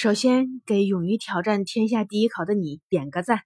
[0.00, 3.42] 首先，给勇于挑战天下第一考的你点个赞。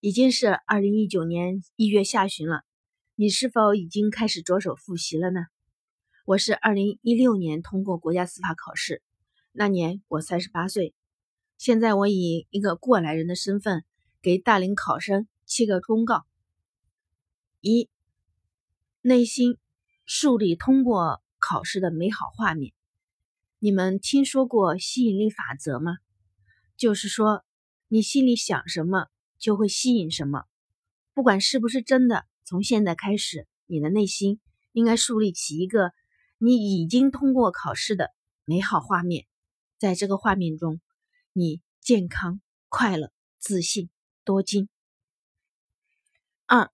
[0.00, 2.64] 已经是二零一九年一月下旬了，
[3.14, 5.42] 你是否已经开始着手复习了呢？
[6.24, 9.02] 我是二零一六年通过国家司法考试，
[9.52, 10.96] 那年我三十八岁。
[11.58, 13.84] 现在我以一个过来人的身份，
[14.20, 16.26] 给大龄考生七个忠告：
[17.60, 17.88] 一、
[19.00, 19.58] 内心
[20.04, 22.72] 树立通过考试的美好画面。
[23.66, 25.98] 你们听说过吸引力法则吗？
[26.76, 27.44] 就是说，
[27.88, 29.08] 你心里想什么，
[29.40, 30.44] 就会吸引什么。
[31.14, 34.38] 不管是不是真的，从现在开始，你的内心
[34.70, 35.90] 应该树立起一个。
[36.38, 38.12] 你已经通过考试的
[38.44, 39.26] 美好画面，
[39.78, 40.80] 在这个画面中，
[41.32, 43.90] 你健康、快乐、自信、
[44.22, 44.68] 多金。
[46.46, 46.70] 二，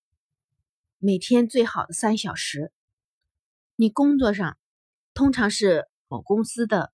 [0.99, 2.71] 每天最好的三小时，
[3.77, 4.59] 你工作上
[5.15, 6.93] 通常是某公司的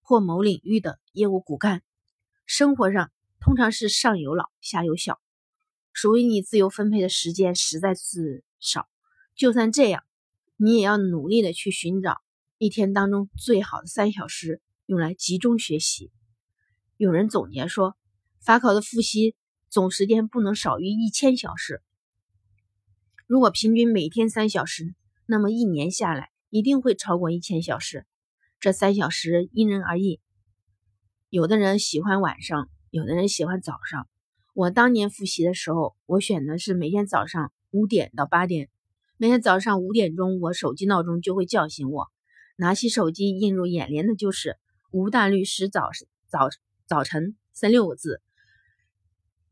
[0.00, 1.82] 或某领域的业务骨干，
[2.46, 5.20] 生活上通常是上有老下有小，
[5.92, 8.88] 属于你自由分配的时间实在是少。
[9.34, 10.02] 就算这样。
[10.56, 12.22] 你也要努力的去寻找
[12.58, 16.12] 一天当中最好的三小时，用来集中学习。
[16.96, 17.96] 有人总结说，
[18.40, 19.34] 法考的复习
[19.68, 21.82] 总时间不能少于一千小时。
[23.26, 24.94] 如果平均每天三小时，
[25.26, 28.06] 那么一年下来一定会超过一千小时。
[28.64, 30.22] 这三小时因人而异，
[31.28, 34.08] 有的人喜欢晚上，有的人喜欢早上。
[34.54, 38.70] 我当年复习的时候，我选的是每天早上五点到八点。
[39.18, 42.10] 每天早上五点钟，我手机闹钟就会叫醒我。
[42.56, 44.56] 拿起手机，映入眼帘的就是
[44.92, 45.90] “吴大律师早
[46.26, 46.48] 早
[46.86, 48.22] 早晨”三六个字。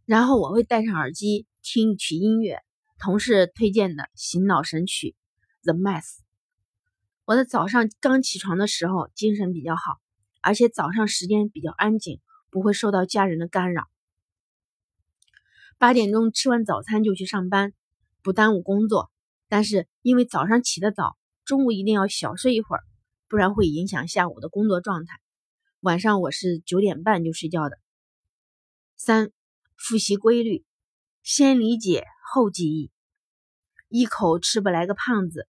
[0.06, 2.62] 然后我会戴上耳机听一曲音乐，
[2.98, 5.14] 同事推荐的醒脑神曲
[5.70, 6.00] 《The Mass》。
[7.24, 10.00] 我在早上刚起床的时候，精神比较好，
[10.40, 12.20] 而且早上时间比较安静，
[12.50, 13.88] 不会受到家人的干扰。
[15.78, 17.72] 八点钟吃完早餐就去上班，
[18.22, 19.12] 不耽误工作。
[19.48, 22.82] 但是因为早上起得早，中午一定要小睡一会儿，
[23.28, 25.20] 不然会影响下午的工作状态。
[25.80, 27.78] 晚上我是九点半就睡觉的。
[28.96, 29.30] 三、
[29.76, 30.64] 复习规律，
[31.22, 32.90] 先理解后记忆，
[33.88, 35.46] 一口吃不来个胖子。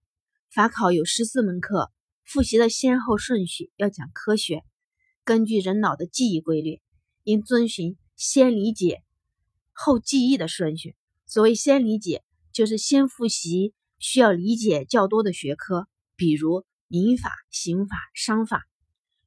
[0.54, 1.92] 法考有十四门课，
[2.24, 4.64] 复习的先后顺序要讲科学，
[5.24, 6.80] 根据人脑的记忆规律，
[7.24, 9.02] 应遵循先理解
[9.72, 10.96] 后记忆的顺序。
[11.26, 13.74] 所谓先理解，就是先复习。
[13.98, 18.62] 需要理解较多的学科，比如民法、刑法、商法。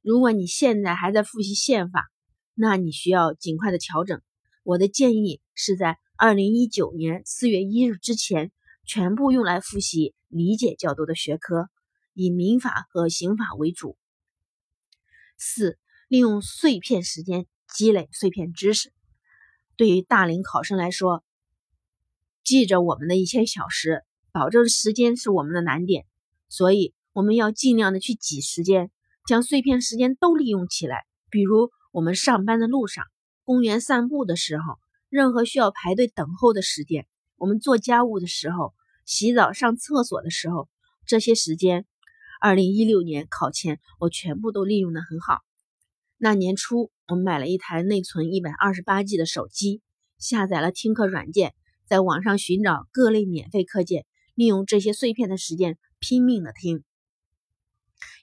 [0.01, 2.05] 如果你现在还在复习宪法，
[2.53, 4.21] 那你需要尽快的调整。
[4.63, 8.53] 我的建议是在二零一九年四月一日之前，
[8.85, 11.69] 全部用来复习理解较多的学科，
[12.13, 13.97] 以民法和刑法为主。
[15.37, 15.77] 四、
[16.07, 18.91] 利用碎片时间积累碎片知识。
[19.75, 21.23] 对于大龄考生来说，
[22.43, 24.03] 记着我们的一些小时。
[24.29, 26.05] 保证时间是我们的难点，
[26.47, 28.91] 所以我们要尽量的去挤时间，
[29.25, 31.07] 将碎片时间都利用起来。
[31.31, 33.03] 比如我们上班的路上、
[33.43, 34.77] 公园散步的时候、
[35.09, 38.75] 任何需要排队等候的时间、我们做家务的时候、
[39.07, 40.67] 洗澡、上厕所的时候，
[41.05, 41.85] 这些时间，
[42.41, 45.39] 二零一六年考前我全部都利用的很好。
[46.17, 49.81] 那年初，我买了一台内存一百二十八 G 的手机，
[50.17, 54.05] 下载了听课软件，在网上寻找各类免费课件。
[54.35, 56.83] 利用这些碎片的时间拼命的听，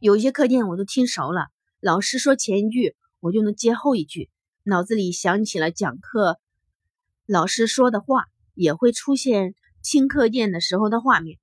[0.00, 1.47] 有一些课件我都听熟了，
[1.81, 4.31] 老师说前一句，我就能接后一句，
[4.65, 6.39] 脑子里想起了讲课
[7.27, 11.39] 老师说的话，也会出现听课件的时候的画面。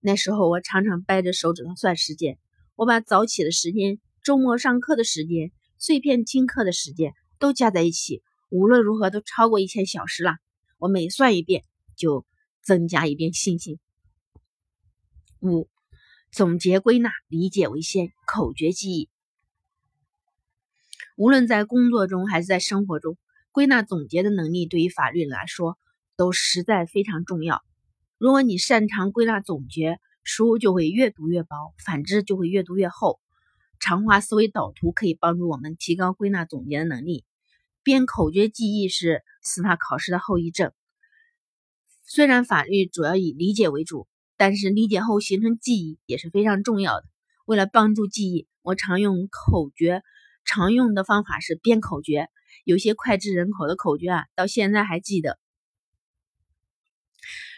[0.00, 2.36] 那时候我常常掰着手指头算时间，
[2.74, 10.32] 我把早起的时间、周末上课的时间、碎片听课的时间都加在一起，无论如何都超过一千小时了。
[10.78, 11.62] 我每算一遍，
[11.94, 12.26] 就
[12.60, 13.78] 增加一遍信心。
[15.40, 15.68] 五、
[16.32, 19.08] 总结归纳，理解为先，口诀记忆。
[21.16, 23.16] 无论在工作中还是在生活中，
[23.52, 25.78] 归纳总结的能力对于法律来说
[26.16, 27.62] 都实在非常重要。
[28.18, 33.20] 如果你擅长归纳总结，书就会越读越薄；反之，就会越读越厚。
[33.78, 37.24] 长话思维导图可以帮助我们提高归纳总结的能力。
[37.82, 40.72] 编口诀记忆是司法考试的后遗症。
[42.02, 44.06] 虽然法律主要以理解为主。
[44.38, 47.06] 但是理解后形成记忆也是非常重要的。
[47.46, 50.02] 为了帮助记忆，我常用口诀，
[50.44, 52.28] 常用的方法是编口诀。
[52.62, 55.38] 有些脍炙人口的口诀啊，到现在还记得。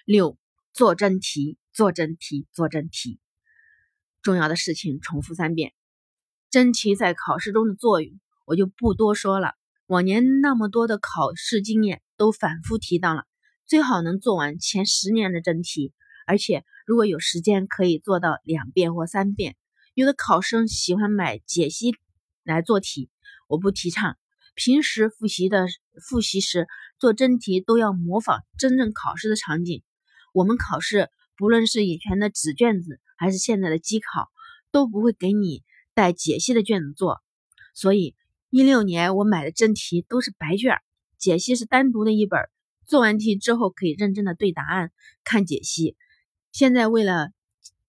[0.04, 0.38] 六，
[0.78, 3.18] 做真题，做真题，做真题。
[4.22, 5.72] 重要的事情重复三遍。
[6.50, 9.54] 真题在考试中的作用，我就不多说了。
[9.88, 13.24] 往年那么多的考试经验都反复提到了，
[13.66, 15.92] 最好能做完前十年的真题，
[16.28, 19.56] 而且如果有时间可以做到两遍或三遍。
[19.94, 21.96] 有的考生喜欢买解析
[22.44, 23.10] 来做题，
[23.48, 24.16] 我不提倡。
[24.54, 25.66] 平时复习的
[26.08, 26.68] 复习时
[27.00, 29.82] 做真题都要模仿真正考试的场景。
[30.32, 34.30] 我们考试不论是以前的纸卷子还是现在的机考，
[34.70, 35.62] 都不会给你
[35.94, 37.20] 带解析的卷子做，
[37.74, 38.14] 所以。
[38.50, 40.78] 一六年我买的真题都是白卷，
[41.18, 42.40] 解析是单独的一本。
[42.86, 44.90] 做完题之后可以认真的对答案、
[45.22, 45.98] 看解析。
[46.50, 47.28] 现在为了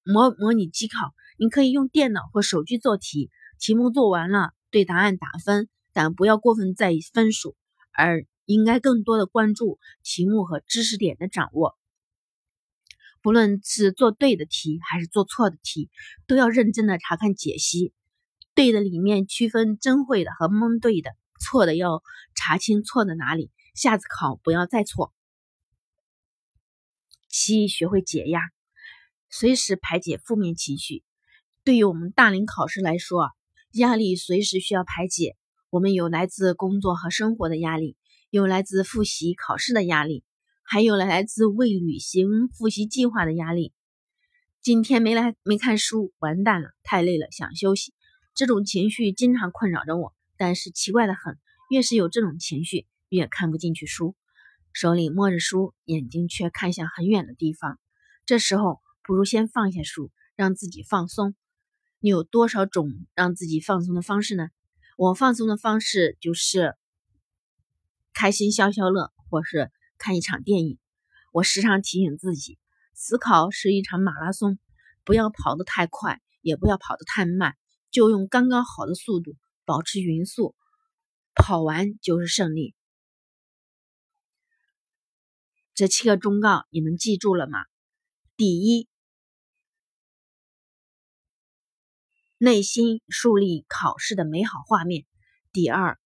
[0.03, 7.55] 模模拟机考，你可以用电脑或手机做题，题目做完了对答案打分，但不要过分在意分数，
[7.93, 11.78] 而应该更多的关注题目和知识点的掌握。
[13.21, 15.89] 不论是做对的题还是做错的题，
[16.27, 17.93] 都要认真的查看解析。
[18.55, 22.03] 对的里面区分真会的和蒙对的，错的要
[22.35, 25.13] 查清错的哪里，下次考不要再错。
[27.27, 28.41] 七，学会解压，
[29.29, 31.03] 随时排解负面情绪。
[31.63, 33.31] 对于我们大龄考试来说，
[33.73, 35.35] 压力随时需要排解。
[35.69, 37.95] 我们有来自工作和生活的压力，
[38.31, 40.23] 有来自复习考试的压力，
[40.71, 43.73] 还有了来自未履行复习计划的压力。
[44.61, 47.91] 今天没来没看书，完蛋了，太累了，想休息。
[48.35, 51.39] 这种情绪经常困扰着我，但是奇怪的很，
[51.71, 54.15] 越是有这种情绪，越看不进去书，
[54.71, 57.79] 手里摸着书，眼睛却看向很远的地方。
[58.27, 61.33] 这时候，不如先放下书，让自己放松。
[61.99, 64.49] 你有多少种让自己放松的方式呢？
[64.97, 66.75] 我放松的方式就是
[68.13, 70.79] 开心消消乐，或是看一场电影。
[71.31, 72.57] 我时常提醒自己，
[72.95, 74.57] 思考是一场马拉松，
[75.03, 77.55] 不要跑得太快，也不要跑得太慢。
[77.91, 79.35] 就用刚刚好的速度，
[79.65, 80.55] 保持匀速，
[81.35, 82.73] 跑完就是胜利。
[85.75, 87.65] 这七个忠告你们记住了吗？
[88.35, 88.87] 第一，
[92.37, 95.03] 内心树立考试的美好画面；
[95.51, 95.99] 第二，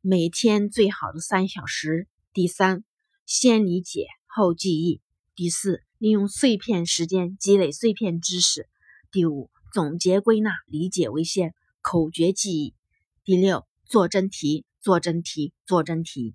[0.00, 2.84] 每天最好的三小时；第三，
[3.30, 5.00] 先理解后记忆；
[5.36, 8.64] 第四，利用碎片时间积累碎片知识；
[9.12, 9.52] 第五。
[9.72, 12.74] 总结归纳，理解为先，口诀记忆。
[13.22, 16.34] 第六，做真题，做真题，做真题。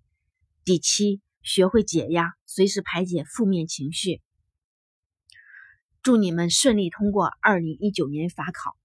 [0.63, 4.21] 第七，学会解压，随时排解负面情绪。
[6.01, 8.77] 祝你们顺利通过二零一九年法考。